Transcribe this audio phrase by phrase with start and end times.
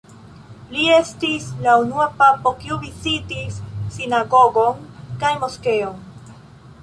[0.75, 3.59] Li estis la unua papo, kiu vizitis
[3.97, 4.81] sinagogon
[5.25, 6.01] kaj moskeon.